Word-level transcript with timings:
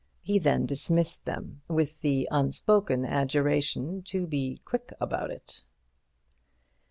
He 0.23 0.39
then 0.39 0.65
dismissed 0.65 1.25
them, 1.25 1.61
with 1.67 2.01
the 2.01 2.27
unspoken 2.31 3.05
adjuration 3.05 4.01
to 4.05 4.25
be 4.25 4.57
quick 4.65 4.91
about 4.99 5.29
it. 5.29 5.61